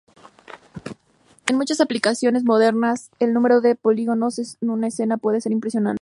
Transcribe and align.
En 1.45 1.57
muchas 1.57 1.79
aplicaciones 1.79 2.43
modernas, 2.43 3.11
el 3.19 3.33
número 3.33 3.61
de 3.61 3.75
polígonos 3.75 4.39
en 4.59 4.71
una 4.71 4.87
escena 4.87 5.17
puede 5.17 5.41
ser 5.41 5.51
impresionante. 5.51 5.89